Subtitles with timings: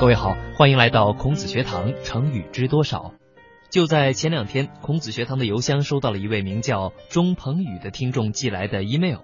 [0.00, 3.14] 各位好，欢迎来到孔子学堂，成语知多少？
[3.68, 9.22] 就在前两天，孔子学堂的邮箱收到了一位名叫钟鹏宇的听众寄来的 email。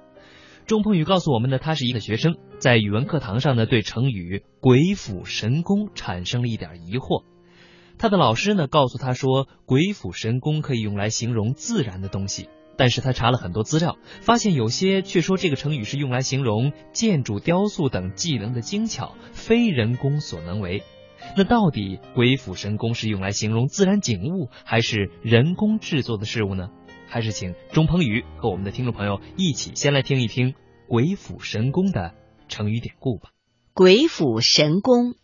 [0.67, 7.23] 钟鹏宇告诉我们呢，他是一个学生，在语文课堂上呢，对成语“鬼斧神工”产生了一点疑惑。
[7.97, 12.49] 他的老师呢，告诉他说，“鬼斧神工”可以用来形容自然的东西。
[12.77, 20.83] 但是他查了很多资料，发现有些却说这个成语是用来形容建筑、雕塑等技能的精巧，非人工所能为。
[21.37, 26.69] 那到底鬼斧神工是用来形容自然景物，还是人工制作的事物呢？
[27.07, 30.55] 还是请钟鹏宇和我们的听众朋友一起先来听一听
[30.89, 32.13] 鬼斧神工的
[32.49, 33.31] 成语典故吧。
[33.73, 35.15] 鬼斧神工，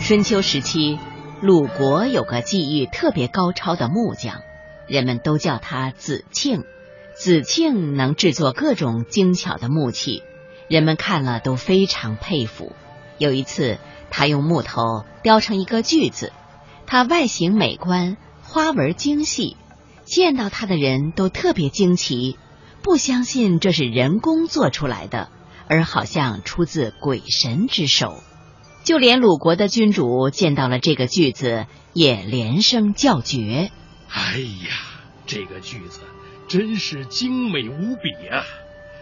[0.00, 0.98] 春秋时期，
[1.40, 4.40] 鲁国有个技艺特别高超的木匠。
[4.86, 6.64] 人们都叫他子庆，
[7.14, 10.22] 子庆能制作各种精巧的木器，
[10.68, 12.72] 人们看了都非常佩服。
[13.18, 13.78] 有一次，
[14.10, 16.32] 他用木头雕成一个锯子，
[16.86, 19.56] 它外形美观，花纹精细，
[20.04, 22.38] 见到它的人都特别惊奇，
[22.82, 25.30] 不相信这是人工做出来的，
[25.68, 28.22] 而好像出自鬼神之手。
[28.84, 33.72] 就连鲁国的君主见到了这个锯子，也连声叫绝。
[34.10, 34.76] 哎呀，
[35.26, 36.00] 这个句子
[36.48, 38.44] 真是精美无比啊！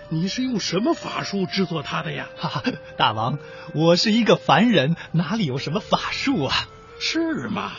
[0.08, 2.28] 你是用什么法术制作它的呀？
[2.36, 2.62] 哈 哈，
[2.96, 3.38] 大王，
[3.74, 6.54] 我是一个凡人，哪里有什么法术啊？
[7.00, 7.72] 是吗？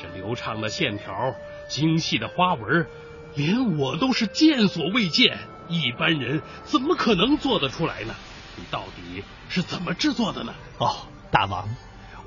[0.00, 1.34] 这流畅的线条，
[1.68, 2.86] 精细的花纹，
[3.34, 5.38] 连我都是见所未见，
[5.68, 8.14] 一般人怎么可能做得出来呢？
[8.56, 10.54] 你到底是怎么制作的呢？
[10.78, 11.68] 哦，大王。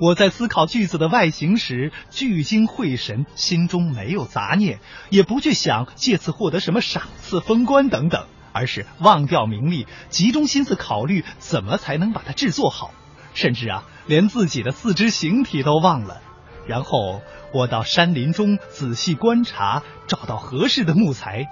[0.00, 12.94] 我在思考句子的外形时，聚精会神，心中没有杂念，也不去想借此获得什么赏赐、封官等等，而是忘掉名利，集中心思考虑怎么才能把它制作好，
[13.34, 16.22] 甚至啊，连自己的四肢形体都忘了。
[16.66, 17.20] 然后
[17.52, 21.46] 我到山林中仔细观察，找到合适的木材。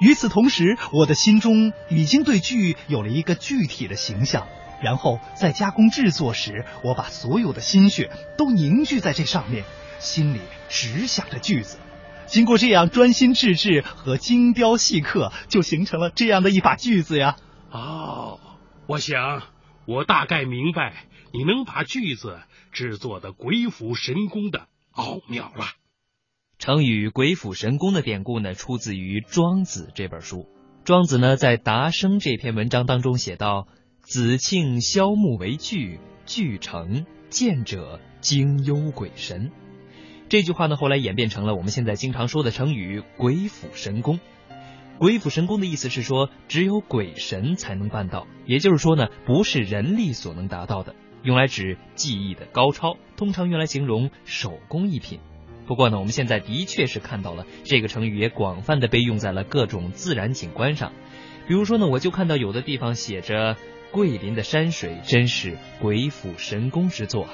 [0.00, 4.46] 与此同时，我的心中已经对锯有了一个具体的形象。
[4.82, 9.64] 然后在加工制作时，我把所有的心血都凝聚在这上面，
[9.98, 11.78] 心里只想着锯子。
[12.26, 17.36] 经过这样专心致志和精雕细刻，就形成了这样的一把锯子呀。
[17.70, 18.38] 哦，
[18.86, 19.42] 我想
[19.86, 22.38] 我大概明白你能把锯子
[22.70, 25.64] 制作的鬼斧神工的奥妙了。
[26.58, 30.48] 成语“鬼斧神工”的典故呢，出自于《庄子》这本书。
[30.84, 33.68] 庄子呢，在《达生》这篇文章当中写道。
[34.08, 39.50] 子庆削木为锯，锯成，见者惊忧鬼神。
[40.30, 44.18] 这句话呢，后来演变成了我们现在经常说的成语“鬼斧神工”。
[44.98, 55.20] 鬼斧神工的意思是说，只有鬼神才能办到，也就是说呢，不是人力所能达到的，用来指技艺的高超，通常用来形容手工艺品。
[55.66, 60.94] 不过呢，我们现在的确是看到了这个成语也广泛的被用在了各种自然景观上，
[61.46, 63.58] 比如说呢，我就看到有的地方写着。
[63.90, 67.30] 桂林的山水真是鬼斧神工之作啊！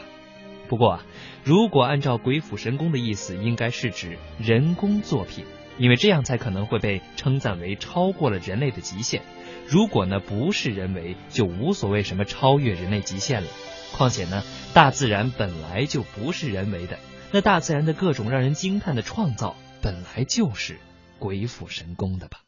[0.69, 1.07] 不过啊，
[1.45, 5.45] 如果按照鬼斧神工的意思，应该是指人工作品，
[5.79, 9.23] 因为这样才可能会被称赞为超过了人类的极限。
[9.69, 13.49] 如果呢不是人为，就无所谓什么超越人类极限了。
[13.93, 16.99] 况且呢，大自然本来就不是人为的，
[17.33, 20.79] 那大自然的各种让人惊叹的创造，本来就是
[21.19, 22.41] 鬼斧神工的吧。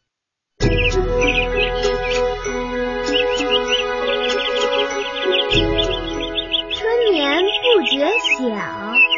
[7.87, 8.05] 觉
[8.39, 8.57] 晓，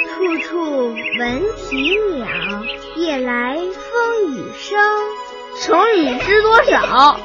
[0.09, 2.27] 处处闻啼鸟，
[2.97, 4.79] 夜来风雨声。
[5.59, 7.19] 成语知多少？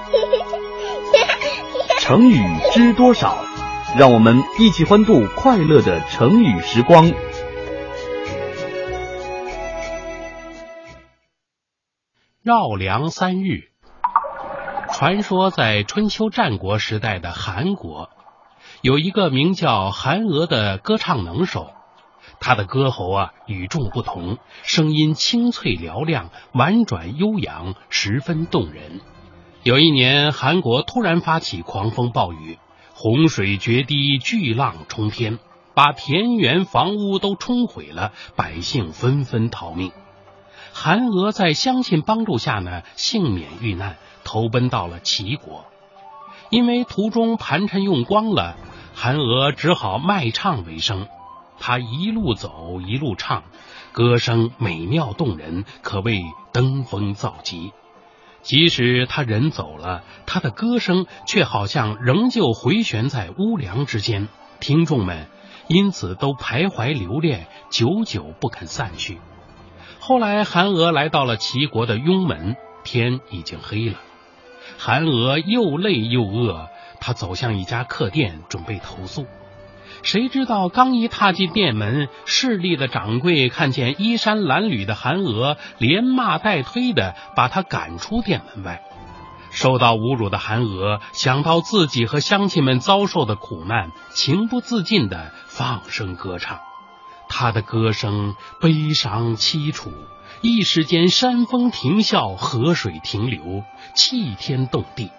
[1.99, 2.39] 成语
[2.71, 3.37] 知多少？
[3.97, 7.11] 让我们一起欢度快乐的成语时光。
[12.41, 13.69] 绕梁三日。
[14.93, 18.09] 传说在春秋战国时代的韩国。
[18.83, 21.71] 有一个名叫韩娥的歌唱能手，
[22.41, 28.99] 他的歌喉啊与众不同，声音清脆嘹亮，婉转悠扬，十分动人。
[29.63, 32.59] 有一年，韩国突然发起狂风暴雨，
[32.93, 35.40] 洪水决堤，巨浪冲天，
[35.73, 39.93] 把田园房屋都冲毁了，百姓纷纷逃命。
[40.73, 45.63] 韩娥在乡亲帮助下呢，幸免遇难，投奔到了齐国。
[46.49, 48.58] 因为途中盘缠用光了。
[48.95, 51.07] 韩娥只好卖唱为生，
[51.59, 53.43] 她一路走一路唱，
[53.91, 57.73] 歌声美妙动人，可谓登峰造极。
[58.41, 64.28] 即使他人走了，他的歌声却好像仍旧回旋在屋梁之间，
[64.59, 65.28] 听众们
[65.69, 69.19] 因此都徘徊留恋，久久不肯散去。
[69.99, 73.96] 后来，韩娥来到了齐国的雍门，天已经黑了。
[74.78, 76.67] 韩娥又累又饿，
[77.05, 79.28] 他走向一家客店，准备投宿。
[80.03, 88.82] 谁知道刚一踏进店门，势力的掌柜看见衣衫褴褛的韩娥，连骂带推的把他赶出店门外。
[89.52, 96.61] 受到侮辱的韩娥想到自己和乡亲们遭受的苦难，情不自禁的放声歌唱。
[97.28, 99.91] 他的歌声悲伤凄楚，
[100.41, 103.64] 一时间山峰停笑，河水停流，
[103.94, 105.11] 泣天动地。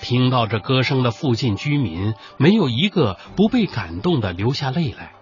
[0.00, 5.12] 听到这歌声的附近居民，没有一个不被感动的流下泪来。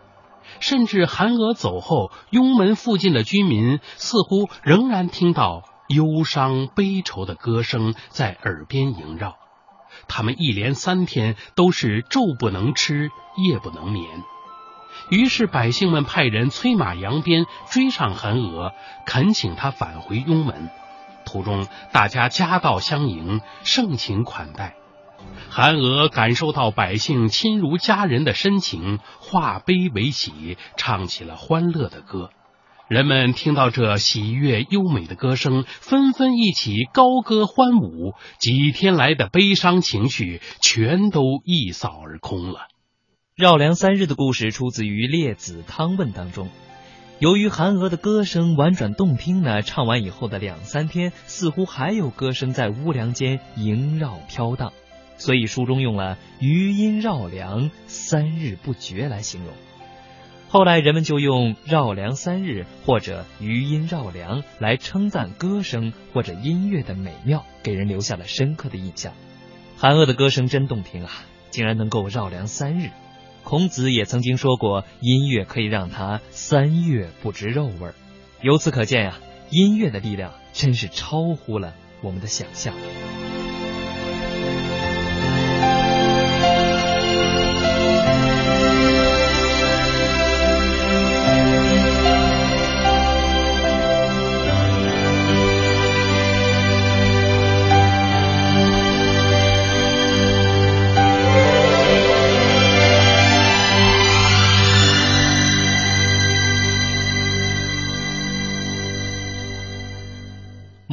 [0.60, 9.36] 甚至韩娥走后，雍门附近的居民似乎仍然听到忧伤悲愁的歌声在耳边萦绕。
[10.08, 14.04] 他们一连三天都是昼不能吃，夜不能眠。
[15.10, 18.72] 于是百姓们派人催马扬鞭追上韩娥，
[19.06, 20.70] 恳请他返回雍门。
[21.24, 24.76] 途中，大家夹道相迎，盛情款待。
[25.48, 32.30] 韩娥感受到百姓亲如家人的深情，化悲为喜，唱起了欢乐的歌。
[32.88, 42.68] 人们听到这喜悦优美的歌声，纷纷一起高歌欢舞，几天来的悲伤情绪全都一扫而空了。
[43.34, 46.50] 绕梁三日的故事出自于《列子汤问》当中。
[47.24, 54.74] 由于韩娥的歌声婉转动听呢，唱完以后的两三天，似乎还有歌声在屋梁间萦绕飘荡，
[55.16, 59.54] 所以书中用了“余音绕梁三日不绝”来形容。
[60.50, 69.14] 后来人们就用“绕梁三日”或者“余音绕梁”来称赞歌声或者音乐的美妙，给人留下了深刻的印象。
[69.78, 71.10] 韩娥的歌声真动听啊，
[71.48, 72.90] 竟然能够绕梁三日。
[73.44, 77.90] 孔子也曾经说过，音乐可以让他三月不知肉味。
[78.40, 79.18] 由此可见呀，
[79.50, 82.74] 音乐的力量真是超乎了我们的想象。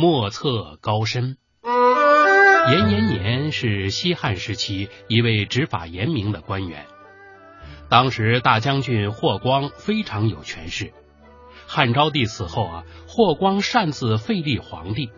[0.02, 1.38] 莫测高深。
[2.72, 6.88] 严延年是西汉时期一位执法严明的官员，
[7.88, 10.92] 当时大将军霍光非常有权势。
[11.68, 15.12] 汉昭帝死后啊，霍光擅自废立皇帝。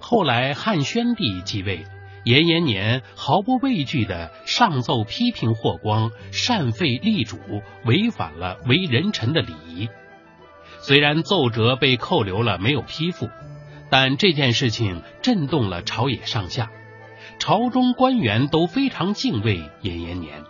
[0.00, 1.86] 后来汉宣帝继位，
[2.24, 7.38] 严延年毫不畏惧的上奏批评霍光擅废立主，
[7.86, 9.88] 违反了为人臣的礼仪。
[10.80, 13.30] 虽然奏折被扣留了，没有批复。
[13.90, 16.70] 但这件事情震动了朝野上下，
[17.38, 20.42] 朝中官员都非常敬畏严延年。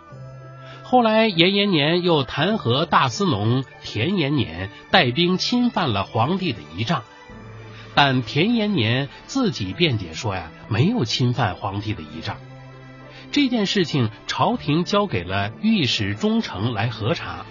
[0.83, 7.03] 后来，严延年又弹劾大司农田延年带兵侵犯了皇帝的仪仗，
[7.95, 12.37] 但田延年自己辩解说呀，没有侵犯皇帝的仪仗。
[13.31, 17.45] 这件事情，朝廷交给了御史中丞来核查。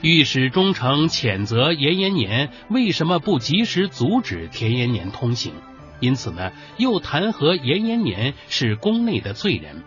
[0.00, 5.52] 御史中丞谴责严延年为什么不及时阻止田延年通行，
[5.98, 9.82] 因此呢，又弹劾严延年是宫内的罪人，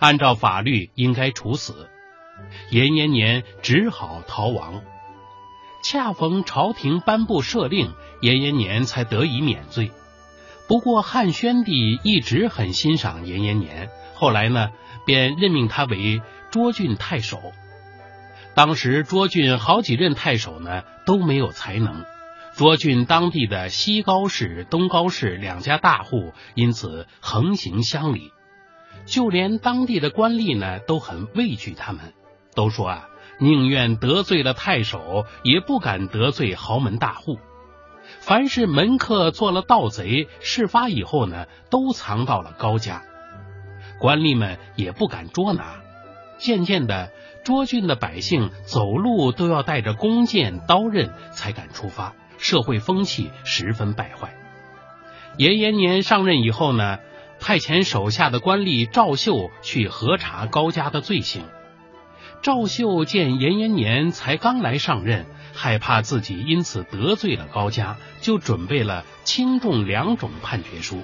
[0.00, 1.88] 按照法律应该处死。
[2.70, 4.82] 严延年只好逃亡。
[5.84, 9.92] 恰逢朝廷颁布赦令，严延年才得以免罪。
[10.66, 14.70] 不过汉宣帝一直很欣赏严延年，后来呢，
[15.06, 17.40] 便任命他为涿郡太守。
[18.58, 22.04] 当时涿郡好几任太守呢都没有才能，
[22.56, 28.32] 涿郡当地的西高氏、东高氏两家大户因此横行乡里，
[29.06, 32.14] 就连当地的官吏呢都很畏惧他们，
[32.56, 37.38] 都说啊宁愿得罪了太守，也不敢得罪豪门大户。
[38.18, 43.04] 凡是门客做了盗贼，事发以后呢都藏到了高家，
[44.00, 45.76] 官吏们也不敢捉拿，
[46.38, 47.12] 渐渐的。
[47.48, 54.34] 涿郡的百姓走路都要带着弓箭、刀刃才敢出发，社会风气十分败坏。
[55.38, 56.98] 严延年上任以后呢，
[57.40, 61.42] 派遣手下的官吏赵秀去核查高家的罪行。
[62.42, 65.24] 赵秀见严延年才刚来上任，
[65.54, 71.02] 害怕自己因此得罪了高家，就准备了轻重两种判决书。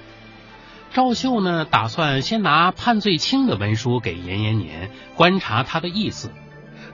[0.95, 6.31] 赵秀呢，打算先拿判罪轻的文书给严延年，观察他的意思。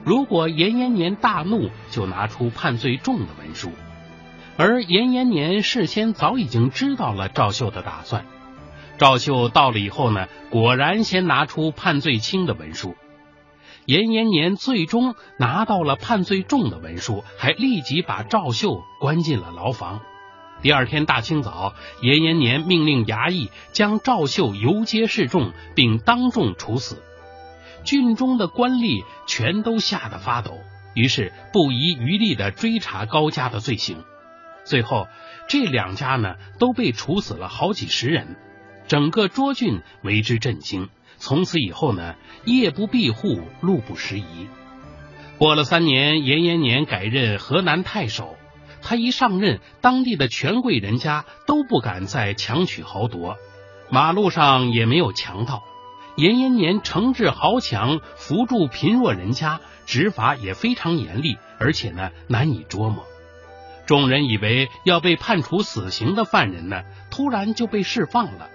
[0.02, 3.70] 如果严延年大怒，就拿出判罪重的文书。
[4.56, 8.26] 而严延年事先早已经知道了赵秀的打算。
[8.98, 12.96] 赵秀到了以后呢，果然先拿出判罪轻的文书。
[13.86, 20.00] 严延年最终拿到了判罪重的文书，还立即把赵秀关进了牢房。
[20.62, 27.02] 第二天大清早，严延年命令衙役将赵秀游街示众，并当众处死。
[27.84, 30.60] 郡中的官吏全都吓得发抖，
[30.94, 34.04] 于是不遗余力的追查高家的罪行。
[34.64, 35.08] 最后，
[35.48, 38.36] 这两家呢都被处死了好几十人，
[38.86, 40.88] 整个涿郡为之震惊。
[41.18, 42.14] 从此以后呢，
[42.44, 44.46] 夜不闭户，路不拾遗。
[45.38, 48.36] 过了三年，严延年改任河南太守。
[48.82, 53.36] 他一上任，当地的权贵人家都不敢再强取豪夺，
[53.90, 55.62] 马路上也没有强盗。
[56.16, 63.04] 严延年惩治豪强，扶助贫弱人家，执法也非常严厉，而且呢难以捉摸。
[63.86, 68.48] 众人以为要被判处死刑的犯人呢，突然就被释放了；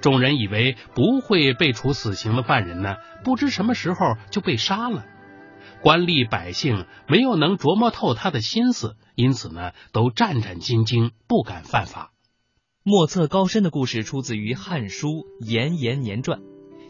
[0.00, 5.04] 众人以为不会被处死刑的犯人呢，不知什么时候就被杀了。
[5.82, 12.12] 官吏百姓没有能琢磨透他的心思，因此呢，都战战兢兢，不敢犯法。
[12.82, 15.08] 莫测高深的故事出自于《汉书·
[15.40, 16.40] 严延年传》，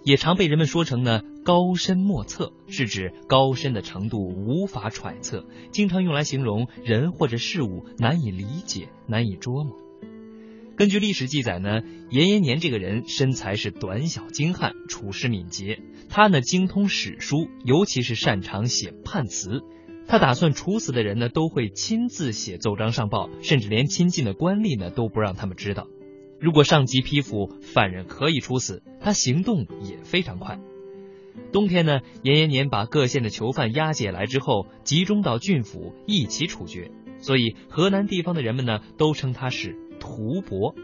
[0.04, 9.87] 也常被人们说成呢“高深莫测”，是指高深的程度无法揣测，经常用来形容人或者事物难以理解、难以捉摸。
[10.78, 15.80] 根据历史记载呢，严延年这个人身材是短小精悍，处事敏捷。
[16.08, 19.62] 他呢精通史书，尤其是擅长写判词。
[20.06, 25.88] 他打算处死的人呢，都会亲自写奏章上报，甚至连亲近的官吏呢都不让他们知道。
[26.38, 30.60] 如果上级批复犯人可以处死，他行动也非常快。
[31.50, 39.76] 冬天呢，严延年把各县的囚犯押解来之后，集中到郡府一起处决，所以河南地方的人们呢都称他是。
[40.08, 40.74] 屠伯，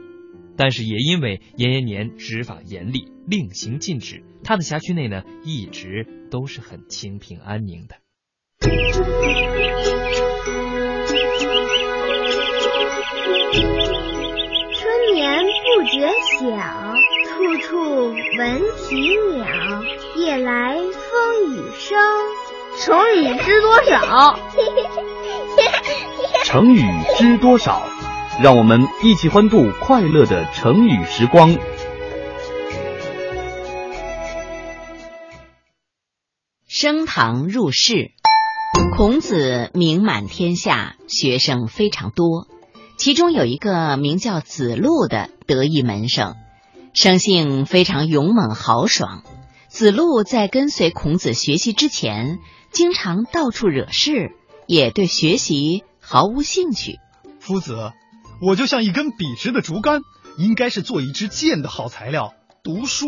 [0.57, 7.97] 但是也因为严延年执法严厉，令行禁止，他的辖区内呢一直都是很清平安宁的。
[8.61, 8.71] 春
[15.15, 16.07] 眠不觉
[16.39, 16.47] 晓，
[17.25, 19.47] 处处闻啼鸟。
[20.17, 21.99] 夜来风雨声，
[22.79, 24.39] 成语知多少？
[26.45, 26.83] 成语
[27.17, 27.83] 知多少？
[28.43, 31.57] 让我们一起欢度快乐的成语时光。
[36.67, 38.11] 升堂入室，
[38.97, 42.49] 孔子名满天下，学生非常多。
[42.97, 46.35] 其中有一个名叫子路的得意门生，
[46.93, 49.23] 生性非常勇猛豪爽。
[49.69, 52.41] 子路在跟随孔子学习之前，
[52.73, 54.33] 经常到处惹事，
[54.67, 56.99] 也对学习毫无兴趣。
[57.39, 57.93] 夫子。
[58.41, 60.03] 我就像一根笔直的竹竿，
[60.37, 62.35] 应该是做一支箭的好材料。
[62.63, 63.07] 读书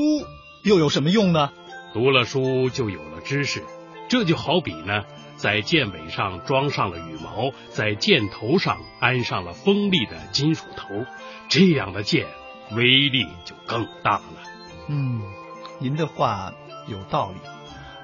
[0.63, 1.51] 又有什么用呢？
[1.93, 3.65] 读了书就有了知识，
[4.09, 5.05] 这就好比呢，
[5.37, 11.07] 在箭尾上装上了羽毛，在箭头上安上了锋利的金属头，
[11.49, 12.27] 这样的箭
[12.73, 14.25] 威力就更大了。
[14.89, 15.23] 嗯，
[15.81, 16.53] 您的话
[16.87, 17.37] 有道理，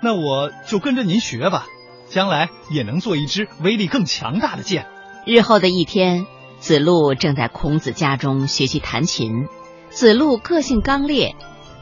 [0.02, 1.67] 那我就跟着您学吧，
[2.09, 4.87] 将来也能做一支威力更强大的箭。
[5.26, 6.26] 日后的一天。
[6.62, 9.49] 子路正在孔子家中学习弹琴。
[9.90, 11.35] 子路个性刚烈，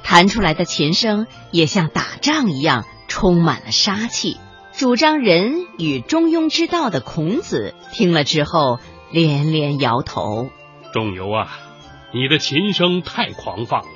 [0.03, 4.39] 弹出来的琴声也像打仗一样，充满了杀气。
[4.73, 8.79] 主张仁与中庸之道的孔子听了之后，
[9.13, 10.49] 连连摇头
[10.95, 11.59] ：“仲由啊，
[12.15, 13.91] 你的琴声太狂放了，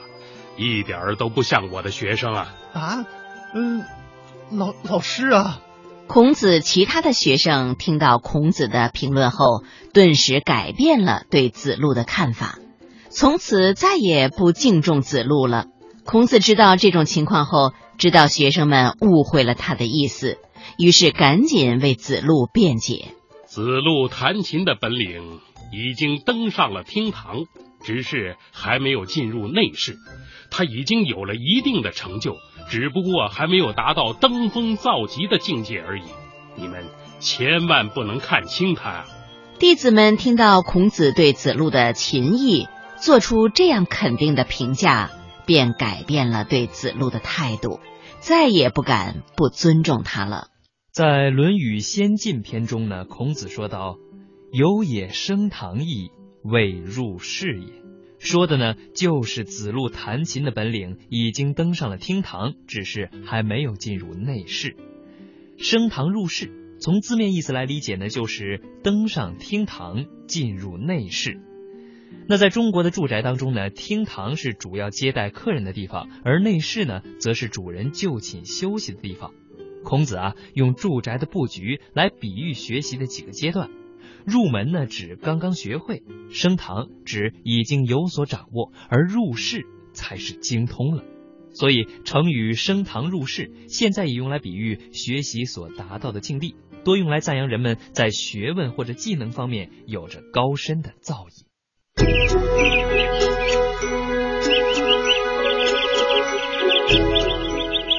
[0.59, 3.07] 一点儿都不像我的学生啊！”啊，
[3.55, 3.83] 嗯，
[4.50, 5.61] 老老师啊。
[6.06, 12.58] 孔子其他的学生听到孔子的评论后，顿时改变了对子路的看法，
[13.11, 15.66] 从此再也不敬重子路了。
[16.04, 20.38] 孔子知道这种情况后，知道学生们误会了他的意思，
[20.78, 23.08] 于是赶紧为子路辩解：
[23.46, 25.40] 子路弹琴的本领
[25.73, 27.44] 已经登上了厅堂，
[27.82, 29.96] 只是还没有进入内室，
[30.50, 32.37] 他已经有了一定的成就。
[32.68, 36.04] 只不过还没有达到登峰造极的境界而已，
[36.56, 36.85] 你们
[37.21, 39.04] 千万不能看轻他。
[39.59, 42.66] 弟子们听到孔子对子路的琴艺
[42.97, 45.11] 做出这样肯定的评价，
[45.47, 47.80] 便改变了对子路的态度，
[48.18, 50.49] 再也不敢不尊重他了。
[50.92, 53.97] 在《论语先进篇》中呢，孔子说道
[54.52, 56.11] ：“有也升堂矣，
[56.42, 57.84] 未入室也。”
[58.25, 64.76] 说的呢，就是子路弹琴的本领已经登上了厅堂，只是还没有进入内室。
[65.59, 66.50] 升堂入室，
[66.81, 71.38] 从字面意思来理解呢，就是登上厅堂，进入内室。
[72.26, 79.33] 那在中国的住宅当中呢，厅堂是主要接待客人的地方，而内室呢，则是主人就寝休息的地方。
[79.85, 83.69] 孔子啊，用住宅的布局来比喻学习的几个阶段。
[84.26, 91.04] 入门呢，指刚刚学会；升堂指已经有所掌握；而入室才是精通了。
[91.52, 101.44] 所以成语“升堂入室”现在也用来比喻学习所达到的境地，多用来赞扬人们在学问或者技能方面有着高深的造诣。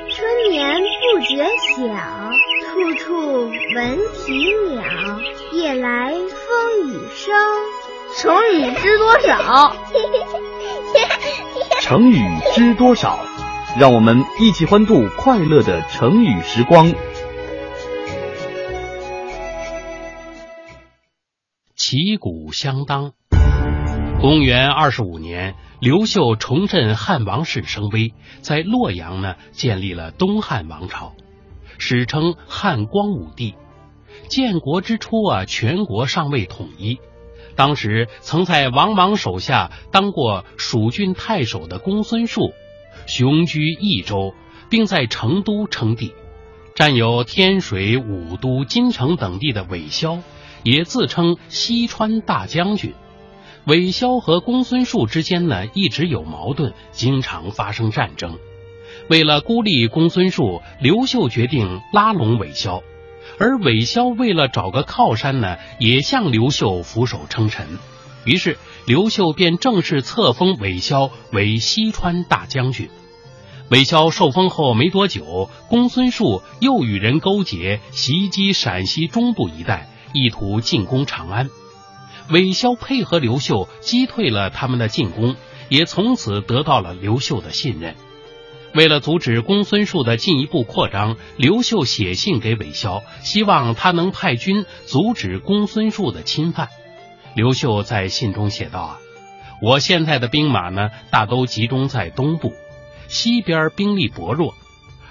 [0.10, 1.46] 春眠不觉
[1.78, 1.84] 晓，
[2.62, 4.34] 处处闻啼
[4.74, 4.84] 鸟。
[5.66, 7.34] 夜来风雨声。
[8.16, 9.76] 成语知多少？
[11.82, 12.22] 成语
[12.54, 13.18] 知多少？
[13.76, 16.94] 让我们一起欢度快乐的成语时光。
[21.76, 23.14] 旗鼓相当。
[24.22, 31.14] 公元二十五年，刘秀重振汉王室声威，在洛阳呢建立了东汉王朝，
[31.80, 33.56] 史称汉光武帝。
[34.28, 37.00] 建国之初啊，全国尚未统一。
[37.56, 42.54] 当时曾在王莽手下当过蜀郡太守的公孙述，
[43.06, 44.34] 雄居益州，
[44.70, 46.14] 并在成都称帝。
[46.74, 50.20] 占有天水、武都、金城等地的韦骁，
[50.64, 52.94] 也自称西川大将军。
[53.66, 58.38] 韦骁和公孙述之间呢，一直有矛盾，经常发生战争。
[59.08, 62.84] 为了孤立公孙述，刘秀决定拉拢韦骁，
[63.40, 67.68] 而韦骁为了找个靠山呢，也向刘秀俯首称臣。
[68.24, 72.90] 于是刘秀便正式册封韦骁为西川大将军。
[73.70, 81.50] 韦骁受封后没多久，公孙述又与人勾结，袭击陕西中部一带，意图进攻长安。
[82.30, 85.36] 韦骁配合刘秀击退了他们的进攻，
[85.70, 87.96] 也从此得到了刘秀的信任。
[88.76, 96.68] 为了阻止公孙述的进一步扩张，刘秀写信给韦骁，希望他能派军阻止公孙述的侵犯。
[97.36, 99.00] 刘秀在信中写道：“啊，
[99.62, 102.52] 我现在的兵马呢，大都集中在东部，
[103.08, 104.54] 西边兵力薄弱，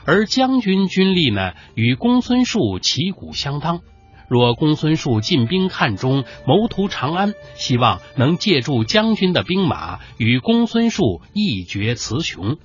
[0.04, 3.80] 而将军军力呢，与公孙述旗鼓相当。”
[4.28, 12.58] 若公孙述进兵汉中，谋图长安，希望能借助将军的兵马与公孙述一决雌雄。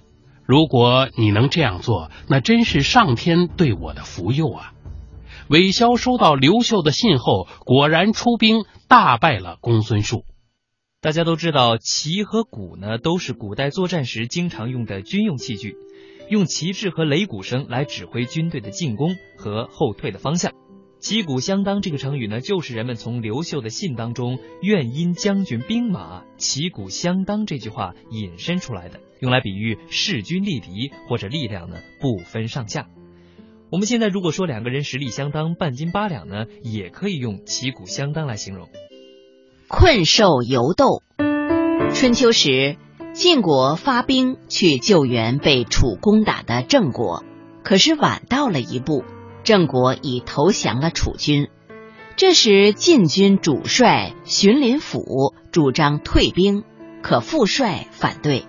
[0.50, 4.74] 如果你能这样做，那真是上天对我的福佑啊！
[5.48, 10.24] 韦骁收到刘秀的信后，果然出兵大败了公孙述。
[11.02, 15.76] 大家都知道，旗和鼓呢，都是古代作战时经常用的军用器具，
[16.32, 20.52] 用旗帜和擂鼓声来指挥军队的进攻和后退的方向。
[21.00, 32.88] 旗鼓相当这个成语呢，就是人们从刘秀的信当中“愿因将军兵马旗鼓相当”这句话引申出来的，用来比喻势均力敌或者力量呢不分上下。
[33.72, 38.68] 我们现在如果说两个人实力相当、半斤八两呢，也可以用旗鼓相当来形容。
[39.70, 41.02] 困兽犹斗。
[41.94, 42.76] 春秋时，
[43.14, 47.24] 晋国发兵去救援被楚攻打的郑国，
[47.64, 49.06] 可是晚到了一步。
[49.50, 51.48] 郑国已投降了楚军，
[52.18, 56.64] 这时晋军主帅荀林甫主张退兵，
[57.02, 58.46] 可副帅反对。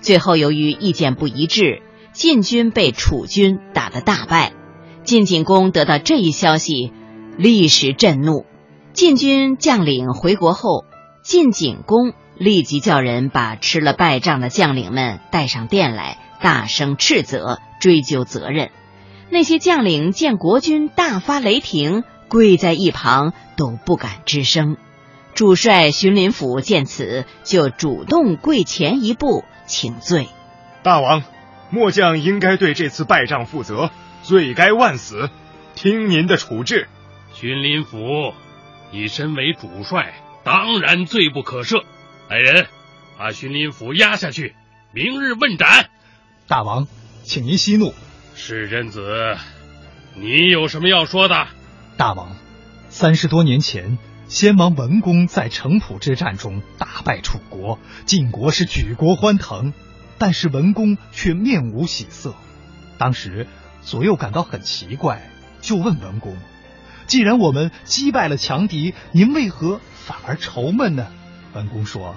[0.00, 1.80] 最后由于意见不一致，
[2.12, 4.52] 晋军被楚军打得大败。
[5.04, 6.92] 晋景公得到这一消息，
[7.36, 8.44] 立时震怒。
[8.92, 10.86] 晋军将领回国后，
[11.22, 18.72] 晋景公立即叫人把吃了败仗的将领们带上殿来，大声斥责，追究责任。
[19.32, 24.76] 那些将领见国君大发雷霆，跪在一旁都不敢吱声。
[25.32, 30.28] 主帅荀林甫见此，就主动跪前一步请罪
[30.84, 31.22] ：“大王，
[31.70, 33.90] 末将应该对这次败仗负责，
[34.22, 35.30] 罪该万死，
[35.74, 36.88] 听您的处置。”
[37.32, 38.34] 荀林甫，
[38.90, 40.12] 你身为主帅，
[40.44, 41.82] 当然罪不可赦。
[42.28, 42.66] 来人，
[43.16, 44.54] 把荀林甫押下去，
[44.92, 45.88] 明日问斩。
[46.46, 46.86] 大王，
[47.24, 47.94] 请您息怒。
[48.34, 49.36] 世贞子，
[50.14, 51.46] 你有什么要说的？
[51.96, 52.34] 大王，
[52.88, 59.72] 三十多年前，先王文公在城濮之战中大败楚国，晋国是举国欢腾，
[60.18, 62.34] 但是文公却面无喜色。
[62.98, 63.46] 当时
[63.82, 66.36] 左右感到很奇怪，就问文公
[67.06, 71.06] ：“既然我们击败了强敌，您为何反而愁闷呢？”
[71.54, 72.16] 文公说：“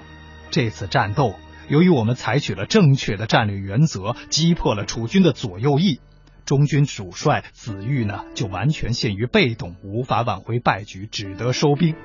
[0.50, 6.00] 这次战斗。”由于我们采取了正确的战略原则，击破了楚军的左右翼，
[6.46, 11.96] 中军主帅子玉呢就完全陷于被动，无法挽回败局，只得收兵。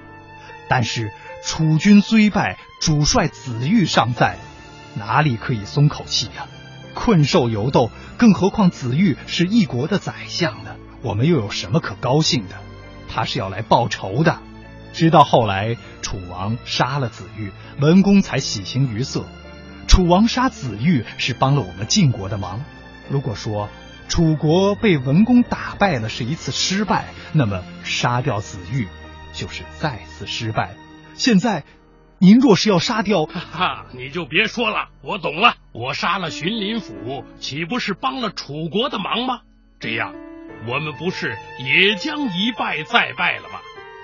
[0.69, 4.39] 但是楚军虽败，主帅子玉尚在，
[4.97, 6.47] 哪里可以松口气呀？
[6.95, 10.77] 困兽犹斗，更何况子玉是一国的宰相呢？
[11.03, 12.57] 我们又有什么可高兴的？
[13.09, 14.39] 他是要来报仇的。
[14.93, 19.25] 直到后来，楚王杀了子玉，文公才喜形于色。
[19.91, 22.65] 楚王杀子玉是帮了我们晋国的忙。
[23.09, 23.69] 如果说
[24.09, 28.87] 楚国被文公打败了是一次失败，那么杀掉子玉
[29.33, 30.77] 就是再次失败。
[31.15, 31.65] 现在，
[32.19, 35.57] 您若是要杀掉，哈哈，你就别说了，我懂了。
[35.73, 39.41] 我杀了荀林甫，岂不是帮了楚国的忙吗？
[39.81, 40.15] 这样，
[40.69, 43.59] 我们不是也将一败再败了吗？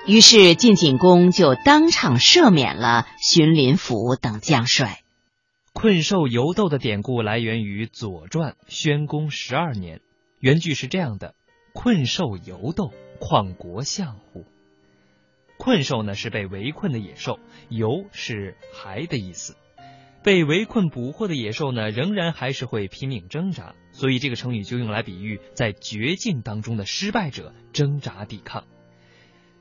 [0.04, 4.98] 于是晋景公就当场赦免了荀林甫等将帅。
[5.78, 10.00] 困兽犹斗的典故来源于《左传》宣公十二年，
[10.40, 11.34] 原句是这样的
[11.74, 14.46] ：“困兽犹斗，况国相乎？”
[15.60, 19.54] 困兽呢是被围困的野兽，犹是还的意思。
[20.24, 28.64] 被围困捕获的野兽呢，仍然还是会拼命挣扎，所以这个成语就用来比喻在绝境当中的失败者挣扎抵抗。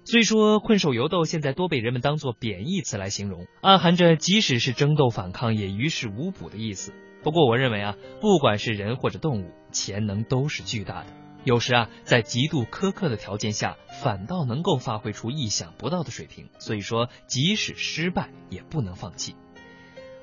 [0.07, 6.93] 虽说困兽犹斗现在多被人们当作贬义词来形容，暗含着即使是争斗反抗也于事无补的意思。
[7.23, 11.07] 不过我认为啊，不管是人或者动物，潜能都是巨大的。
[11.43, 16.49] 有时啊，在极度苛刻的条件下，反倒能够发挥出意想不到的水平。
[16.59, 19.35] 所以说，即使失败，也不能放弃。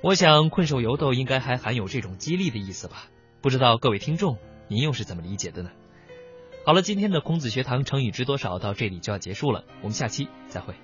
[0.00, 3.08] 我想困兽犹斗应该还含有这种激励的意思吧？
[3.40, 5.70] 不知道各位听众，您又是怎么理解的呢？
[6.64, 10.74] 好了，今天的孔子学堂成语知多少到这里就要结束了，我们下期再会。